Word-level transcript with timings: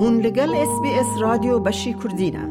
هون 0.00 0.20
لگل 0.20 0.54
اس 0.54 0.80
بی 0.82 0.88
اس 0.88 1.06
رادیو 1.20 1.58
بشی 1.58 1.94
کردینه 1.94 2.48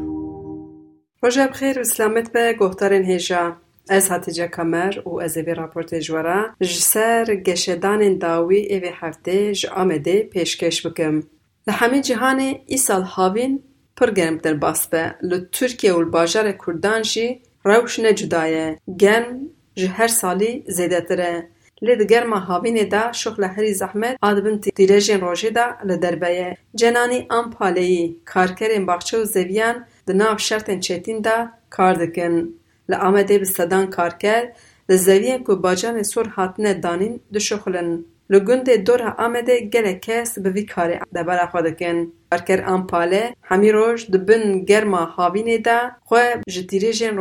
روژه 1.22 1.46
بخیر 1.46 1.80
و 1.80 1.84
سلامت 1.84 2.32
به 2.32 2.52
گوهدارین 2.52 3.04
هیجا. 3.04 3.56
از 3.88 4.08
هاتیجا 4.08 4.46
کمر 4.46 4.94
و 5.06 5.20
از 5.20 5.36
اوی 5.36 5.54
راپورت 5.54 5.94
جوارا 5.94 6.46
جسر 6.60 7.24
گشدان 7.24 8.18
داوی 8.18 8.74
اوی 8.74 8.90
هفته 8.94 9.54
ج 9.54 9.66
آمده 9.66 10.22
پیشکش 10.22 10.86
بکم. 10.86 11.22
لحمین 11.66 12.02
جهان 12.02 12.54
ای 12.66 12.76
سال 12.76 13.02
هاوین 13.02 13.62
پر 13.96 14.10
گرم 14.10 14.36
در 14.36 14.54
باس 14.54 14.86
به. 14.86 15.14
لترکیه 15.22 15.92
و 15.92 15.96
الباجار 15.96 16.52
کردان 16.52 17.02
جی 17.02 17.40
روش 17.64 17.98
نجدایه 17.98 18.78
گرم 18.98 19.50
her 19.86 20.08
salî 20.08 20.64
zêdetir 20.68 21.18
e. 21.18 21.48
لی 21.82 21.96
ده 21.96 22.04
گرما 22.04 22.38
هاوینه 22.38 22.84
ده 22.84 23.12
شغل 23.12 23.44
هری 23.44 23.74
زحمت 23.74 24.16
آدبن 24.22 24.56
تیرژین 24.58 25.20
روژه 25.20 25.50
ده 25.50 25.66
لدربایه. 25.84 26.58
جنانی 26.74 27.26
آن 27.30 27.50
پالهی 27.50 28.16
کارکرین 28.24 28.86
باخچه 28.86 29.18
و 29.18 29.24
زویان 29.24 29.76
ده 30.06 30.12
ناف 30.12 30.40
شرطن 30.40 30.80
چهتین 30.80 31.26
کار 31.70 31.94
دکن. 31.94 32.48
لآمده 32.88 33.38
بستدان 33.38 33.86
کارکر 33.86 34.42
ده 34.88 34.96
زویان 34.96 35.44
که 35.44 35.54
باجان 35.54 36.02
سور 36.02 36.28
حاطنه 36.28 36.74
دانین 36.74 37.20
ده 37.32 37.38
شغلن. 37.38 38.04
لگونده 38.30 38.76
دور 38.76 39.02
ها 39.02 39.10
آمده 39.24 39.60
گله 39.60 39.94
کس 39.94 40.38
به 40.38 40.50
وی 40.50 40.64
کاره 40.64 41.00
ده 41.12 41.46
خودکن. 41.46 42.12
کارکر 42.30 42.64
آن 42.64 42.86
پاله 42.86 43.34
همی 43.42 43.72
روش 43.72 44.10
ده 44.10 44.18
بن 44.18 44.64
گرما 44.70 45.04
هاوینه 45.04 45.58
ده 45.58 45.80
خواه 46.04 46.28
جتیرژین 46.48 47.16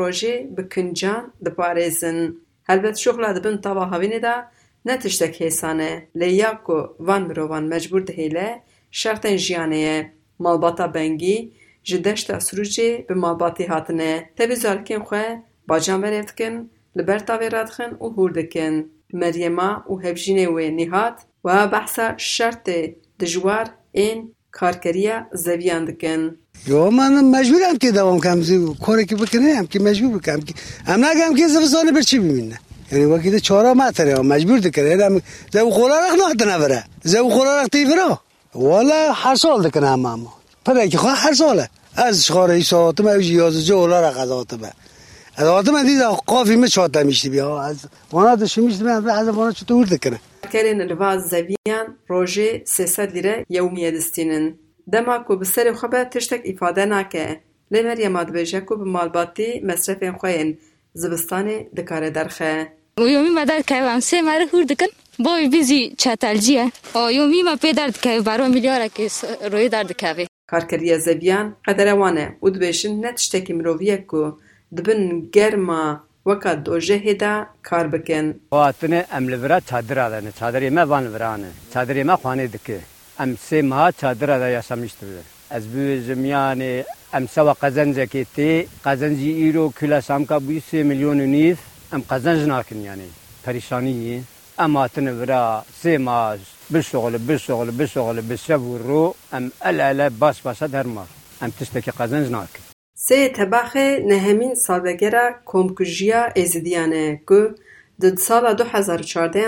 بکنجان 0.58 1.24
ده 1.44 1.50
پارزن. 1.50 2.34
البته 2.70 2.98
شغل 2.98 3.26
ادبن 3.26 3.58
تابا 3.58 3.86
هاوینه 3.86 4.20
ده 4.20 4.36
نه 4.88 4.98
تشتک 4.98 5.42
هیسانه 5.42 5.92
لیاکو 6.16 6.80
وان 7.08 7.22
مروان 7.28 7.64
مجبور 7.74 8.02
ده 8.02 8.14
هیله 8.14 8.50
شرط 8.92 9.28
جیانه 9.28 10.14
مالباتا 10.40 10.88
بنگی 10.88 11.52
جدشت 11.84 12.32
اسروجی 12.32 12.98
به 13.08 13.16
مالباتی 13.24 13.64
هاتنه 13.64 14.30
تبی 14.38 14.56
زارکین 14.56 15.04
خواه 15.08 15.44
باجان 15.68 16.02
بریدکن 16.02 16.70
لبرتا 16.96 17.38
ویرادخن 17.38 17.92
و 18.02 18.06
هوردکن 18.10 18.86
مریما 19.14 19.84
و 19.90 19.94
هبجینه 19.96 20.48
و 20.48 20.60
نیهات 20.60 21.18
و 21.44 21.68
بحث 21.68 22.00
شرط 22.18 22.70
دجوار 23.20 23.66
این 23.92 24.32
کارکریا 24.52 25.28
زویان 25.34 25.86
دکن 25.86 26.38
یو 26.68 26.90
من 26.90 27.26
مجبورم 27.26 27.78
که 27.82 27.92
دوام 27.92 28.20
کم 28.20 28.42
زیو 28.42 28.74
کاری 28.74 29.06
که 29.06 29.16
بکنه 29.16 29.54
هم 29.54 29.68
که 29.68 29.80
مجبور 29.80 30.18
بکنم 30.18 30.42
که 30.42 30.54
هم 30.86 31.06
نگم 31.06 31.36
که 31.36 31.48
زفزانه 31.48 31.92
بر 31.92 32.02
چی 32.02 32.20
ببینه 32.20 32.60
یعنی 32.92 33.06
وکی 33.06 33.30
ده 33.30 33.40
چهارا 33.40 33.74
متره 33.74 34.16
ها 34.16 34.22
مجبور 34.22 34.60
ده 34.60 34.72
کنه 34.72 34.90
یعنی 34.90 35.22
زو 35.54 35.70
خورا 35.70 35.96
رخ 36.00 36.14
ناحت 36.20 36.42
نبره. 36.42 36.84
زو 37.04 37.30
خورا 37.30 37.62
رخ 37.62 37.68
تیفرا 37.68 38.20
والا 38.56 39.12
هر 39.14 39.36
سال 39.36 39.62
ده 39.62 39.70
کنه 39.70 39.96
ما 39.96 40.10
همه 40.10 40.28
پده 40.66 40.90
که 40.90 40.98
خواه 40.98 41.18
هر 41.18 41.34
ساله. 41.34 41.70
از 41.96 42.26
شخاره 42.26 42.54
ای 42.54 42.64
ساعتم 42.64 43.08
او 43.08 43.22
جیاز 43.22 43.66
جا 43.66 43.76
اولا 43.76 44.10
رخ 44.10 44.18
از 44.18 44.32
آتمه. 44.32 44.72
از 45.38 45.48
آتمه 45.48 45.84
دید 45.84 46.02
قافی 46.02 46.56
می 46.56 46.68
چاعت 46.68 46.98
بیا. 46.98 47.62
از 47.62 47.78
وانا 48.12 48.36
داشته 48.36 48.62
میشتی 48.62 48.84
بیا 48.84 49.14
از 49.14 49.28
وانا 49.28 49.52
چطور 49.52 49.86
ده 49.86 49.98
کنه 49.98 50.20
کرین 50.54 50.90
رواز 50.90 51.28
زویان 51.30 51.88
روژه 52.08 52.62
سی 52.66 52.88
سد 52.88 53.12
لیره 53.14 53.46
یومیه 53.50 53.92
دستینن. 53.92 54.54
دما 54.94 55.20
کو 55.20 55.36
بسر 55.36 55.74
خبه 55.74 56.06
تشتک 56.06 56.42
ایفاده 56.44 56.86
نکه 56.86 57.40
لیمر 57.72 58.00
یماد 58.00 58.32
به 58.32 58.62
کو 58.62 58.76
بمالباتی 58.76 59.60
مصرف 59.60 59.98
این 60.22 60.58
zivistanê 61.02 61.58
dikare 61.78 62.16
derxe. 62.16 62.68
Yomî 63.00 63.30
me 63.30 63.48
derkeve 63.48 63.88
em 63.88 64.00
sê 64.00 64.22
mere 64.22 64.46
hûr 64.52 64.70
dikin. 64.70 64.92
Boy 65.20 65.52
bizî 65.52 65.96
çetelcî 65.98 66.54
ye. 66.54 66.72
Yomî 67.18 67.44
me 67.44 67.52
pê 67.52 67.76
derdikeve 67.76 68.26
baro 68.26 68.44
milyarekê 68.44 69.08
royê 69.54 69.72
derdikeve. 69.72 70.28
Karkeriya 70.48 71.00
zeviyan 71.00 71.56
qedere 71.68 71.92
wan 71.92 72.18
e 72.18 72.28
û 72.42 72.48
dibêjin 72.56 73.02
ne 73.02 73.16
tiştekî 73.16 73.54
miroviyek 73.54 74.08
ku 74.08 74.40
dibin 74.78 75.30
germa 75.32 76.04
weka 76.24 76.54
dojehê 76.66 77.20
de 77.20 77.46
kar 77.62 77.94
bikin. 77.94 78.42
Hatine 78.52 79.06
em 79.18 79.32
li 79.32 79.44
vira 79.44 79.62
çadira 79.62 80.12
dene. 80.12 80.30
Çadirê 80.30 80.70
me 80.70 80.90
van 80.90 81.06
li 81.06 81.14
virane. 81.14 81.50
Çadirê 81.74 82.04
me 82.04 82.14
xwanê 82.14 82.54
dike. 82.54 82.80
Em 83.20 83.32
sê 83.34 83.62
meha 83.62 83.92
çadira 83.92 84.42
de 84.42 84.46
yaşamıştır. 84.46 85.08
Ez 85.52 85.66
bêjim 85.68 86.28
yani 86.28 86.84
ام 87.14 87.26
سوا 87.28 87.54
قزن 87.54 87.92
زکیتی 87.94 88.68
قزن 88.86 89.14
زی 89.16 89.30
ایرو 89.30 89.72
کلا 89.80 90.02
سامکا 90.02 90.40
بیست 90.40 90.74
میلیون 90.74 91.22
نیف 91.22 91.58
ام 91.92 92.04
قزن 92.10 92.36
زنکن 92.46 92.82
یعنی 92.82 93.10
پریشانی 93.44 94.24
اما 94.60 94.80
آتن 94.80 95.08
ورا 95.08 95.66
سی 95.82 95.98
ماز 95.98 96.40
بشغل 96.74 97.18
بشغل 97.18 97.72
بشغل 97.72 98.22
بشغل 98.22 98.80
رو 98.80 99.16
ام 99.34 99.52
ال 99.62 99.82
ال 99.82 100.10
باس 100.10 100.42
باس 100.42 100.64
درمر 100.64 101.06
ام 101.42 101.50
تستکی 101.50 101.92
قزن 101.92 102.24
زنکن 102.24 102.64
سی 102.96 103.30
تباخه 103.30 104.04
نهمین 104.08 104.56
سالگیر 104.56 105.16
کمکجیا 105.46 106.24
ازدیانه 106.36 107.22
که 107.28 107.50
دو 108.02 108.16
سال 108.16 108.54
دو 108.54 108.64
هزار 108.64 109.00
چارده 109.00 109.44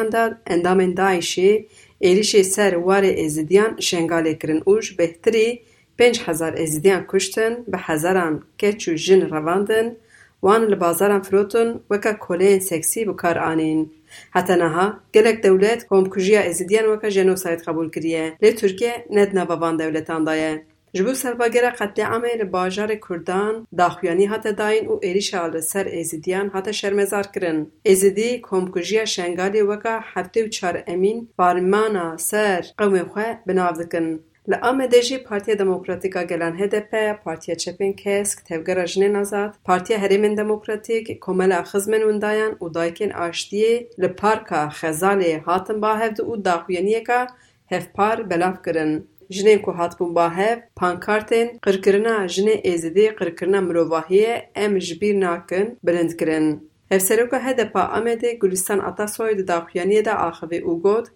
اندام 0.47 0.93
داعشی 0.93 1.65
ایریش 1.99 2.41
سر 2.41 2.77
واره 2.77 3.15
ازدیان 3.25 3.75
دیان 3.91 4.33
کرن 4.33 4.61
اوش 4.65 4.91
بهتری 4.91 5.61
پنج 5.99 6.21
هزار 6.25 6.61
ازیدیان 6.61 7.05
کشتن 7.07 7.53
به 7.67 7.77
هزاران 7.77 8.43
کچو 8.59 8.93
جن 8.93 9.21
رواندن 9.21 9.95
وان 10.41 10.61
لبازاران 10.65 11.21
فروتن 11.21 11.79
وکا 11.89 12.13
کولین 12.13 12.59
سیکسی 12.59 13.05
بکار 13.05 13.37
آنین. 13.37 13.91
حتی 14.31 14.55
نها 14.55 14.93
گلک 15.13 15.41
دولت 15.41 15.87
کوم 15.87 16.09
کجیا 16.09 16.41
ازیدیان 16.41 16.85
وکا 16.85 17.09
جنو 17.09 17.35
ساید 17.35 17.61
قبول 17.61 17.89
کریه 17.89 18.33
لی 18.41 18.51
ترکیه 18.51 18.93
ندنا 19.11 19.45
بوان 19.45 19.77
دولتان 19.77 20.23
دایه. 20.23 20.63
جبو 20.93 21.13
سرباگر 21.13 21.69
قتل 21.69 22.01
عمه 22.01 22.35
لباجار 22.41 22.95
کردان 22.95 23.67
داخویانی 23.77 24.25
حتا 24.25 24.51
داین 24.51 24.87
و 24.87 24.99
ایریش 25.01 25.33
آل 25.33 25.59
سر 25.59 25.87
ازیدیان 25.99 26.51
حتا 26.53 26.71
شرمزار 26.71 27.25
کرن. 27.33 27.67
ازیدی 27.85 28.39
کوم 28.39 28.71
کجیا 28.71 29.05
شنگالی 29.05 29.61
وکا 29.61 29.99
حفته 30.13 30.45
و 30.45 30.47
چار 30.47 30.83
امین 30.87 31.27
بارمانا 31.37 32.17
سر 32.17 32.65
قوم 32.77 33.03
خواه 33.03 33.39
بنافذکن. 33.45 34.19
Li 34.47 34.55
Amedê 34.55 35.01
jî 35.01 35.23
Partiya 35.23 35.59
Demokratîk 35.59 36.15
a 36.15 36.23
Gelan 36.23 36.59
HDP, 36.59 37.23
Partiya 37.23 37.55
Çepên 37.57 37.95
Kesk, 37.95 38.45
Tevgera 38.45 38.83
Jinên 38.83 39.17
Azad, 39.17 39.53
Partiya 39.63 39.99
Herêmên 39.99 40.37
Demokratîk, 40.37 41.21
Komela 41.21 41.59
Xizmên 41.59 42.03
Windayan 42.09 42.53
û 42.59 42.73
Dayikên 42.73 43.11
Aştiyê 43.11 44.01
li 44.01 44.15
Parka 44.15 44.69
Xezalê 44.81 45.39
hatin 45.39 45.81
bavhevdin 45.81 46.23
û 46.23 46.45
daxuyaniyeka 46.45 47.27
hevpar 47.65 48.29
belav 48.29 48.55
kirin. 48.65 49.07
Jinên 49.29 49.61
ku 49.61 49.71
hatibûn 49.71 50.15
bahev, 50.15 50.57
pankartên 50.75 51.47
qirkirina 51.65 52.25
jinê 52.25 52.55
Êzidî 52.71 53.15
qirkirina 53.19 53.59
mirovahiyê 53.67 54.35
em 54.55 54.81
ji 54.81 55.01
bîr 55.01 55.21
nakin 55.21 55.77
bilind 55.83 56.11
kirin. 56.19 56.69
Hevseroka 56.89 57.39
HDP 57.45 57.75
Amedê 57.75 58.39
Gulistan 58.39 58.79
Atasoy 58.79 59.37
di 59.37 59.41
daxuyaniyê 59.41 60.05
de 60.05 60.13
axivî 60.13 60.59
û 60.61 60.81
got 60.81 61.07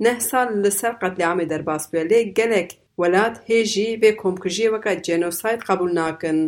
neh 0.00 0.18
sal 0.20 0.48
li 0.62 0.70
ser 0.70 0.94
qetleamê 1.02 1.50
derbas 1.50 1.92
bûye 1.92 2.04
lê 2.10 2.22
gelek 2.22 2.70
welat 3.00 3.36
hêjî 3.48 3.88
vê 4.02 4.10
komkujiyê 4.22 4.68
weka 4.74 4.94
genosayîd 4.94 5.60
qebûl 5.68 5.94
nakin. 5.94 6.38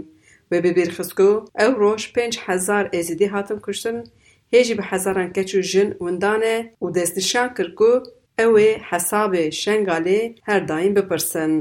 Wê 0.51 0.59
bibîrxist 0.65 1.15
ku 1.19 1.31
ew 1.65 1.73
roj 1.83 2.03
pênc 2.15 2.35
hezar 2.47 2.85
Êzidî 2.99 3.27
hatin 3.35 3.59
kuştin, 3.59 4.05
hêjî 4.53 4.79
bi 4.79 4.83
hezaran 4.83 5.33
keç 5.33 5.51
û 5.55 5.63
jin 5.63 5.91
windan 5.91 6.43
e 6.43 6.57
û 6.85 6.95
destnîşan 6.95 7.55
kir 7.57 7.69
ku 7.79 8.03
ew 8.39 8.55
ê 8.69 8.71
hesabê 8.91 9.45
Şengalê 9.63 10.21
her 10.43 10.69
daîm 10.69 10.97
bipirsin. 10.97 11.53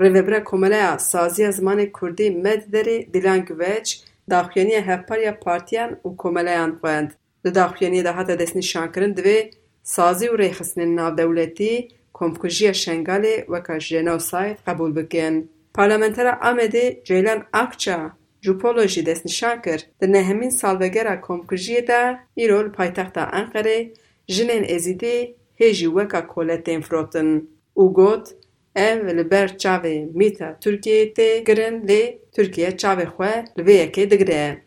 Rêvebera 0.00 0.44
Komeleya 0.44 0.98
Saziya 0.98 1.50
Zimanê 1.50 1.92
Kurdî 1.92 2.28
Medderê 2.44 3.12
Dilan 3.12 3.44
Güveç 3.44 3.86
daxuyaniya 4.30 4.86
hevpariya 4.86 5.40
partiyan 5.40 5.90
û 6.04 6.16
komeleyan 6.16 6.72
xwend. 6.80 7.10
Li 7.46 7.50
daxuyaniyê 7.50 8.04
de 8.04 8.08
hate 8.08 8.38
destnîşankirin 8.38 9.14
divê 9.14 9.50
سازی 9.86 10.28
و 10.28 10.36
ریخسن 10.36 10.84
ناو 10.84 11.14
دولتی 11.14 11.88
کمکوژی 12.12 12.74
شنگالی 12.74 13.34
و 13.48 13.60
کشجی 13.60 14.02
نو 14.02 14.18
سای 14.18 14.56
قبول 14.66 14.92
بکن. 14.92 15.48
پارلمنتر 15.74 16.38
آمده 16.42 17.00
جیلن 17.04 17.44
اکچا 17.54 18.10
جوپولوژی 18.40 19.02
دست 19.02 19.26
نشان 19.26 19.60
کرد 19.60 19.84
در 20.00 20.08
نهمین 20.08 20.50
سال 20.50 20.76
وگره 20.82 21.16
کمکوژی 21.22 21.80
در 21.80 22.18
ایرول 22.34 22.68
پایتخت 22.68 23.18
انقره 23.18 23.90
جنین 24.26 24.74
ازیده 24.74 25.34
هیجی 25.54 25.86
وکا 25.86 26.20
کولت 26.20 26.68
انفروتن 26.68 27.42
او 27.74 27.92
گوت 27.92 28.34
ام 28.76 28.98
و 29.06 29.10
لبر 29.18 29.48
چاوه 29.48 30.08
میتا 30.14 30.52
ترکیه 30.52 31.12
تی 31.16 31.44
گرن 31.44 31.74
لی 31.88 32.02
ترکیه 32.32 32.72
چاوه 32.72 33.04
خواه 33.04 33.44
لویه 33.56 33.86
که 33.86 34.06
دگره. 34.06 34.62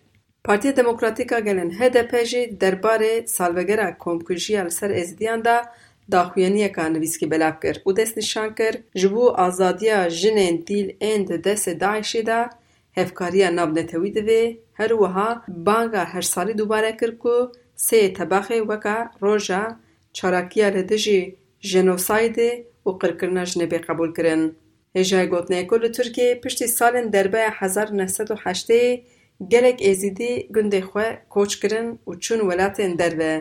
پارتی 0.47 0.71
دموکراتیکا 0.71 1.39
گلن 1.41 1.71
هده 1.79 2.03
پیجی 2.03 2.47
در 2.47 2.75
بار 2.75 3.01
سالوگره 3.25 3.95
کمکوشی 3.99 4.69
سر 4.69 4.91
ازدیان 4.91 5.41
دا 5.41 5.61
دا 6.11 6.23
خوینی 6.23 6.63
اکا 6.63 6.88
نویس 6.88 7.17
کی 7.17 7.25
بلاف 7.25 7.55
کر 7.63 7.75
او 7.85 7.94
دست 7.94 8.17
نشان 8.17 8.53
کر 8.53 8.73
جبو 8.95 9.23
آزادیا 9.29 10.09
جنین 10.09 10.55
دیل 10.67 10.88
اند 11.01 11.29
دس 11.45 11.69
دایشی 11.69 12.21
دا 12.21 12.49
هفکاریا 12.97 13.49
نو 13.49 13.65
نتوید 13.65 14.17
وی 14.27 14.57
هروها 14.79 15.27
بانگا 15.65 16.03
هر 16.13 16.21
سالی 16.21 16.53
دوباره 16.53 16.91
کر 16.91 17.11
کو 17.11 17.35
سی 17.75 18.09
تباقی 18.17 18.59
وکا 18.59 18.97
روژا 19.21 19.63
چاراکیا 20.13 20.67
ردجی 20.69 21.21
جنو 21.59 21.97
ساید 21.97 22.38
و 22.85 22.89
قرکرنا 22.91 23.44
به 23.71 23.77
قبول 23.77 24.13
کرن 24.17 24.51
ایجای 24.94 25.27
گوتنیکو 25.27 25.75
لطرکی 25.75 26.35
پشتی 26.35 26.67
سال 26.67 27.09
دربای 27.09 27.47
حزار 27.59 27.91
نسد 27.91 28.31
و 28.31 28.35
حشتی 28.44 29.03
gelek 29.47 29.81
êzîdî 29.81 30.33
gundê 30.55 30.81
xwe 30.89 31.07
koç 31.29 31.51
kirin 31.61 31.99
û 32.09 32.11
çûn 32.23 32.39
welatên 32.49 32.91
derve. 32.99 33.33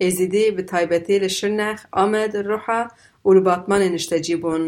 Êzîdî 0.00 0.56
bi 0.56 0.66
taybetî 0.66 1.20
li 1.20 1.30
Şirnex, 1.30 1.78
Amed, 1.92 2.32
Roha 2.50 2.82
û 3.26 3.28
li 3.36 3.42
Batmanê 3.48 3.92
niştecî 3.92 4.36
bûn. 4.42 4.64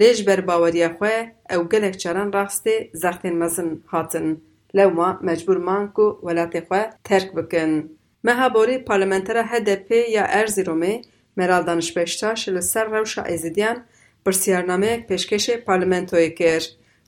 Lê 0.00 0.14
ji 0.14 0.26
ber 0.26 0.46
baweriya 0.46 0.88
xwe 0.88 1.14
ew 1.54 1.62
gelek 1.72 2.00
caran 2.00 2.30
rastê 2.38 2.76
zextên 3.02 3.34
mezin 3.42 3.84
hatin. 3.86 4.44
Lewma 4.76 5.20
mecbûr 5.22 5.58
man 5.68 5.92
ku 5.96 6.06
welatê 6.22 6.60
xwe 6.66 6.82
terk 7.04 7.36
bikin. 7.36 7.98
Meha 8.22 8.54
borî 8.54 8.84
parlamentera 8.84 9.42
HDP 9.50 9.90
ya 10.16 10.24
Erzîromê 10.26 11.02
Meral 11.36 11.66
Danişbeştaş 11.66 12.48
li 12.48 12.62
ser 12.62 12.90
rewşa 12.90 13.22
êzidiyan 13.22 13.76
پرسیارنامه 14.24 14.96
پیشکش 15.08 15.50
پارلمانتو 15.50 16.28
کر 16.28 16.62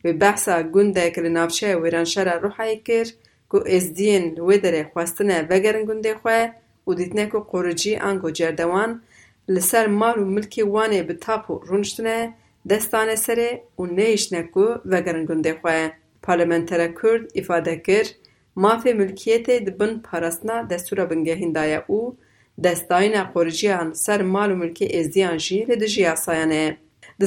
و 0.05 0.13
بحثا 0.13 0.63
گنده 0.63 1.11
کل 1.11 1.29
نافشه 1.29 1.77
ویران 1.77 2.05
شرع 2.05 2.39
روحه 2.39 2.77
کر 2.77 3.07
که 3.51 3.77
از 3.77 3.95
دین 3.95 4.41
ویدر 4.41 4.85
خواستن 4.93 5.47
وگرن 5.51 5.85
گنده 5.85 6.15
خواه 6.15 6.49
و 6.87 6.95
دیتنه 6.95 7.27
کو 7.27 7.41
قروجی 7.41 7.97
آنگو 7.97 8.31
جردوان 8.31 9.03
لسر 9.49 9.87
مال 9.87 10.19
و 10.19 10.25
ملکی 10.25 10.63
وانه 10.63 11.03
بطاپ 11.03 11.51
و 11.51 11.59
رونشتنه 11.59 12.35
دستانه 12.71 13.17
سره 13.17 13.63
و 13.79 13.87
نیشنه 13.87 14.43
کو 14.43 14.67
وگرن 14.85 15.25
گنده 15.25 15.59
خواه 15.61 15.93
پارلمانتر 16.23 16.89
کرد 17.03 17.23
افاده 17.35 17.77
کرد 17.87 18.11
مافه 18.57 18.93
ملکیت 18.93 19.51
دبن 19.51 20.01
پارسنا 20.05 20.63
دستورا 20.63 21.07
بنگه 21.07 21.35
هندای 21.37 21.75
او 21.87 22.17
دستاین 22.65 23.23
قروجی 23.23 23.69
آن 23.71 23.95
سر 23.95 24.23
مال 24.23 24.51
و 24.53 24.57
ملکی 24.57 24.99
از 24.99 25.11
دین 25.11 25.37
جیل 25.37 25.75
دجی 25.75 26.07
آسایانه 26.07 26.79
Di 27.21 27.27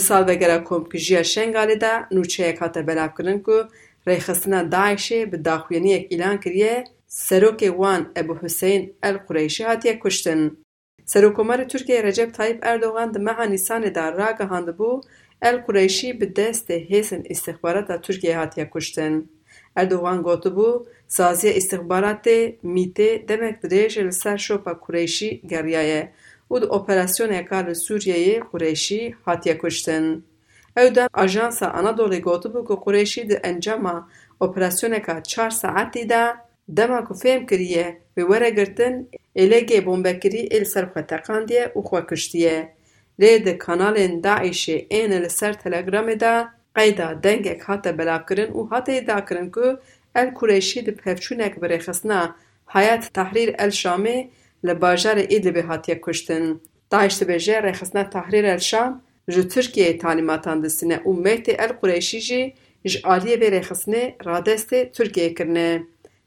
Komkujiya 0.63 1.21
Şengalê 1.21 1.81
de 1.81 1.93
nûçeyek 2.11 2.59
hate 2.59 2.87
belavkirin 2.87 3.39
ku 3.39 3.67
rêxistina 4.07 4.71
Daişê 4.71 5.31
bi 5.31 5.45
daxuyaniyek 5.45 6.11
îlan 6.11 6.39
kiriye 6.39 6.83
serokê 7.07 7.69
wan 7.69 8.11
Ebu 8.17 8.35
Huseyn 8.35 8.93
el 9.03 9.25
Qureyşî 9.25 9.63
hatiye 9.65 9.99
kuştin. 9.99 10.59
Serokkomarê 11.05 11.67
Tirkiyeyê 11.67 12.03
Recep 12.03 12.33
Tayyip 12.33 12.63
Erdogan 12.65 13.13
di 13.13 13.19
meha 13.19 13.45
Nîsanê 13.45 13.95
de 13.95 13.99
ragihandibû 13.99 15.03
el 15.41 15.65
Qureyşî 15.65 16.21
bi 16.21 16.25
destê 16.25 16.89
hêsên 16.89 17.27
îstixbarata 17.31 17.95
Tirkiyeyê 17.95 18.35
hatiye 18.35 18.69
kuştin. 18.69 19.31
Erdogan 19.75 20.19
gotibû 20.21 20.85
saziya 21.07 21.53
îstixbaratê 21.53 22.55
mîtê 22.63 23.27
demek 23.27 23.63
dirêj 23.63 24.07
li 24.07 24.13
ser 24.13 24.37
şopa 24.37 24.79
Qureyşî 24.79 25.41
geriyaye 25.47 26.13
او 26.51 26.59
د 26.59 26.65
اپراسیون 26.77 27.31
اکار 27.33 27.73
سوریه 27.73 28.39
قریشی 28.51 29.15
حاتیه 29.23 29.55
کشتن. 29.63 30.05
او 30.77 30.89
دم 30.95 31.07
اجانس 31.23 31.63
آنادولی 31.63 32.19
گوتو 32.27 32.49
بو 32.53 32.59
که 32.67 32.75
قریشی 32.85 33.23
د 33.31 33.33
انجام 33.49 33.83
اپراسیون 34.41 34.93
اکار 34.93 35.21
چار 35.33 35.49
ساعت 35.61 35.91
دیده 35.91 36.23
دمه 36.77 36.99
که 37.07 37.45
کریه 37.49 37.97
به 38.13 38.23
وره 38.25 38.51
گرتن 38.51 38.93
ایلی 39.33 39.61
گه 39.65 39.79
ال 40.51 40.63
سر 40.63 40.85
او 41.73 41.81
خوه 41.87 42.01
کشتیه. 42.09 42.57
ری 43.19 43.39
ده 43.39 43.53
کانال 43.53 44.19
داعش 44.21 44.69
این 44.69 45.27
سر 45.27 45.53
تلگرام 45.53 46.13
ده 46.13 46.33
قیده 46.75 47.13
دنگه 47.13 47.55
که 47.55 47.63
حتی 47.63 47.91
بلا 47.91 48.17
کرن 48.29 48.49
او 48.51 48.69
حتی 48.71 49.01
دا 49.01 49.21
کرن 49.21 49.47
که 49.55 49.77
ال 50.15 50.29
قریشی 50.39 50.81
ده 50.81 50.91
پفچونه 50.91 51.49
برخصنا 51.49 52.35
حیات 52.75 53.03
تحریر 53.13 53.55
ال 53.59 53.69
شامه 53.69 54.29
لباجر 54.63 55.25
اید 55.29 55.53
به 55.53 55.63
هاتیه 55.63 55.95
کوشتن. 55.95 56.59
دایشت 56.89 57.23
به 57.23 57.39
جه 57.39 57.61
رخصنا 57.61 58.03
تحریر 58.03 58.45
الشام 58.45 59.01
جو 59.29 59.43
ترکیه 59.43 59.93
تانیماتان 59.93 60.61
دستنه 60.61 60.97
و 60.97 61.13
مهتی 61.13 61.55
ال 61.59 61.71
قریشی 61.81 62.21
جی 62.21 62.53
به 63.37 63.49
رخصنا 63.49 64.03
رادست 64.25 64.69
ترکیه 64.83 65.33
کرنه 65.33 65.83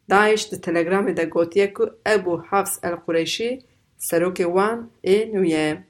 دایشت 0.08 0.54
د 0.54 0.60
تلگرام 0.60 1.12
ده 1.12 1.26
گوتیه 1.26 1.72
ابو 2.06 2.34
حفص 2.50 2.78
ال 2.84 2.96
قریشی 3.06 3.50
سروک 3.96 4.38
وان 4.54 4.90
ای 5.00 5.24
نویه 5.34 5.84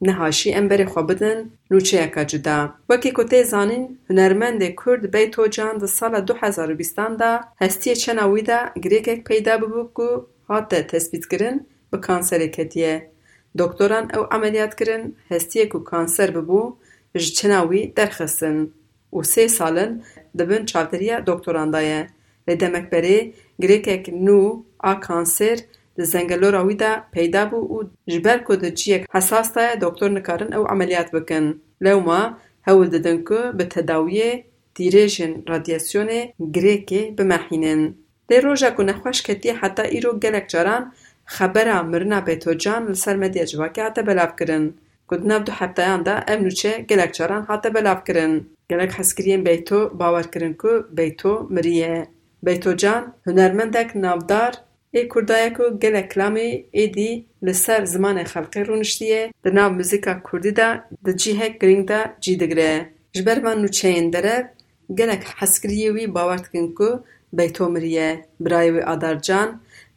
نهاشی 0.00 0.52
ام 0.54 0.68
بری 0.68 0.84
خوابدن 0.84 1.38
نوچه 1.70 1.96
یکا 2.04 2.24
جدا 2.24 2.74
وکی 2.88 3.12
کتی 3.16 3.42
زانین 3.44 3.98
هنرمند 4.10 4.62
کرد 4.80 5.10
بیتو 5.14 5.46
جان 5.46 5.78
ده 5.78 5.86
سال 5.86 6.20
دو 6.20 6.34
حزار 6.42 6.70
و 6.72 6.74
بیستان 6.74 7.16
ده 7.16 7.40
هستیه 7.60 7.94
چناوی 7.94 8.42
ده 8.42 8.60
گریگ 8.82 9.24
پیدا 9.28 9.54
ببوکو 9.58 10.08
هاته 10.48 10.82
تسبیت 10.82 11.28
گرن 11.28 11.56
bi 11.96 12.00
kanserê 12.00 12.50
ketiye. 12.50 13.10
Doktoran 13.58 14.08
ew 14.16 14.36
emeliyat 14.36 14.76
kirin 14.76 15.16
hestiyê 15.28 15.68
ku 15.68 15.84
kanser 15.84 16.28
bibû 16.28 16.76
ji 17.14 17.34
çena 17.34 17.60
wî 17.62 17.96
derxistin 17.96 18.74
û 19.12 19.18
sê 19.24 19.48
salin 19.48 20.04
dibin 20.38 20.66
çavderiya 20.66 21.26
doktoran 21.26 21.72
de 21.72 21.78
ye. 21.78 22.08
Lê 22.48 22.60
demek 22.60 22.92
berê 22.92 23.32
girêkek 23.60 24.04
nû 24.26 24.62
a 24.78 25.00
kanser 25.00 25.58
di 25.98 26.04
zengelora 26.04 26.62
wî 26.68 26.78
de 26.78 26.92
peyda 27.12 27.42
bû 27.42 27.58
û 27.74 27.88
ji 28.08 28.24
ber 28.24 28.44
ku 28.44 28.60
di 28.60 28.74
ciyek 28.74 29.06
hesas 29.14 29.54
de 29.54 29.80
doktor 29.80 30.14
nikarin 30.14 30.52
ew 30.52 30.64
emeliyat 30.72 31.12
bikin. 31.14 31.62
Lewma 31.84 32.38
hewil 32.62 32.92
didin 32.92 33.24
ku 33.24 33.38
bi 33.58 33.62
tedawiyê 33.62 34.44
dîrêjên 34.76 35.32
radyasyonê 35.44 36.32
girêkê 36.40 37.18
bimehînin. 37.18 38.06
Lê 38.30 38.42
roja 38.42 38.74
ku 38.76 38.86
nexweş 38.86 39.20
ketiye 39.20 39.54
heta 39.54 39.84
îro 39.84 40.20
gelek 40.20 40.48
caran 40.48 40.94
خبر 41.26 41.82
مرنا 41.82 42.20
بيتو 42.20 42.52
جان 42.52 42.86
لسر 42.86 43.16
مدية 43.16 43.44
جواكي 43.44 43.80
عطا 43.80 44.02
بلاف 44.02 44.32
كرن. 44.32 44.72
كنت 45.06 45.26
نبدو 45.26 45.52
حتى 45.52 45.82
ياندا 45.82 46.12
ام 46.12 46.48
نوچه 46.48 46.80
جلق 46.90 47.12
جاران 47.12 47.44
عطا 47.48 47.68
بلاف 47.68 48.00
كرن. 48.00 48.44
جلق 48.70 48.90
حسكرين 48.90 49.44
باور 49.92 50.26
كرن 50.26 50.54
كو 50.54 50.82
بيتو 50.90 51.46
مرية 51.50 52.10
بيتو 52.42 52.72
جان 52.72 53.12
هنرمندك 53.26 53.96
نابدار 53.96 54.52
اي 54.94 55.06
كردايكو 55.06 55.78
جلق 55.78 56.00
كلامي 56.00 56.64
اي 56.74 56.86
دي 56.86 57.24
لسر 57.42 57.84
زمان 57.84 58.24
خلقي 58.24 58.62
رونشتية 58.62 59.30
دناب 59.44 59.72
مزيكا 59.72 60.12
كردي 60.12 60.50
دا 60.50 60.80
دا 61.02 61.12
جيه 61.12 61.48
كرن 61.48 61.84
دا 61.84 62.14
جي 62.22 62.34
دغري. 62.34 62.86
جبر 63.16 63.40
من 63.40 63.62
نوچه 63.62 63.86
اندرب 63.98 64.46
جلق 64.90 65.24
حسكريوي 65.24 66.06
باور 66.06 66.36
كرن 66.36 66.72
كو 66.72 66.98
بيتو 67.32 67.68
مرية 67.68 68.26
برايوي 68.40 68.82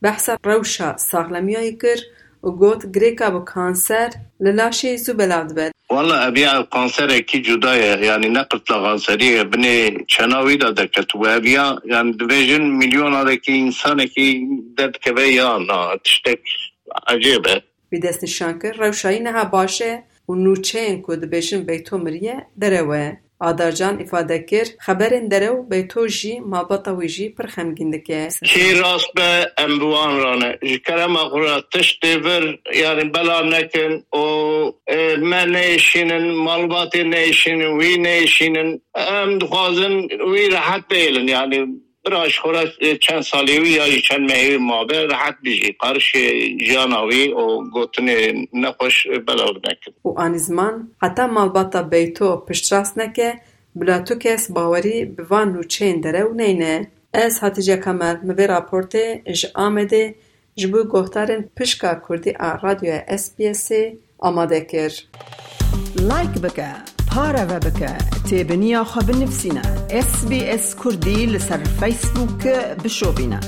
بحث 0.01 0.29
روشا 0.43 0.97
ساغلمیه 0.97 1.77
کر 1.81 1.99
و 2.43 2.49
گوت 2.51 2.91
گریکا 2.95 3.29
با 3.29 3.39
کانسر 3.39 4.09
للاشه 4.39 4.87
ایزو 4.87 5.13
بلاد 5.13 5.55
بید 5.55 5.71
والا 5.89 6.15
ابیع 6.15 6.61
کانسر 6.61 7.09
اکی 7.11 7.41
جدایه 7.41 8.05
یعنی 8.05 8.29
نقرد 8.29 8.71
لغانسریه 8.71 9.43
بنی 9.43 10.05
چناوی 10.07 10.57
دا 10.57 10.71
دکت 10.71 11.15
و 11.15 11.27
ابیع 11.27 11.61
یعنی 11.85 12.11
دویجن 12.11 12.61
ملیون 12.61 13.13
آده 13.13 13.37
که 13.37 13.51
انسان 13.51 13.99
اکی 14.01 14.47
درد 14.77 14.97
که 14.97 15.11
بیا 15.11 15.57
نا 15.57 15.97
تشتک 15.97 16.39
عجیبه 17.07 17.63
بی 17.89 17.99
دست 17.99 18.41
روشایی 18.79 19.19
نها 19.19 19.43
باشه 19.43 20.03
و 20.29 20.33
نوچه 20.33 20.79
اینکو 20.79 21.15
دویجن 21.15 21.61
بیتو 21.63 21.97
مریه 21.97 22.45
دره 22.59 22.81
Adarcan 23.39 23.99
îfade 23.99 24.45
kir 24.45 24.67
xeberên 24.85 25.31
derew 25.31 25.71
Beyto 25.71 26.07
jî 26.07 26.33
malbata 26.41 26.91
wî 26.99 27.07
jî 27.15 27.35
pir 27.35 27.47
xemgîn 27.55 27.89
dike. 27.93 28.21
كي 28.53 28.67
راس 28.81 29.05
به 29.15 29.29
امبوان 29.65 30.13
رانا 30.23 30.49
كلام 30.87 31.13
اقرا 31.17 31.55
تشتفر 31.73 32.43
يعني 32.81 33.03
بلا 33.03 33.41
نكن 33.41 34.03
او 34.13 34.27
ما 35.17 35.45
نيشين 35.45 36.11
مالبات 36.31 36.93
نيشين 36.97 37.61
وي 37.77 37.97
نيشين 37.97 38.55
ام 38.97 39.29
دخوازن 39.39 40.07
وي 40.31 40.47
راحت 40.47 40.83
بيلن 40.89 41.29
يعني 41.29 41.59
برایش 42.05 42.39
خورش 42.39 42.67
چند 43.01 43.21
سالی 43.21 43.69
یا 43.69 43.99
چند 44.07 44.31
مهی 44.31 44.57
مابر 44.57 45.05
راحت 45.05 45.35
بیجی. 45.43 45.75
قرش 45.79 46.15
جاناوی 46.73 47.27
و 47.27 47.69
گوتن 47.69 48.05
نخوش 48.53 49.07
بلاور 49.07 49.57
نکن. 49.57 49.91
و 50.05 50.09
آن 50.19 50.35
حتی 50.35 50.87
حتا 51.01 51.27
مالباتا 51.27 51.83
بیتو 51.83 52.37
پشت 52.37 52.73
راست 52.73 52.97
نکه 52.97 53.33
بلا 53.75 53.99
تو 53.99 54.15
کس 54.15 54.51
باوری 54.51 55.05
بوان 55.05 55.55
و 55.55 55.63
چین 55.63 56.01
و 56.23 56.33
نینه. 56.33 56.87
از 57.13 57.39
حتی 57.39 57.61
جا 57.61 57.77
کمر 57.77 58.15
مبی 58.23 58.47
راپورتی 58.47 59.33
ج 59.33 59.45
آمده. 59.55 60.15
جبو 60.55 60.83
گوهتارن 60.83 61.49
پشکا 61.57 62.01
کردی 62.09 62.33
رادیو 62.63 62.99
اس 63.07 63.35
بی 63.37 63.53
آماده 64.19 64.61
کر. 64.61 64.91
لایک 65.95 66.29
بکه 66.29 66.98
بك 67.15 67.97
تابنيا 68.29 68.83
خب 68.83 69.11
نفسنا 69.11 69.61
اس 69.91 70.25
بي 70.25 70.55
اس 70.55 70.75
كردي 70.75 71.25
لسر 71.25 71.65
فيسبوك 71.65 72.47
بشوفينا 72.83 73.39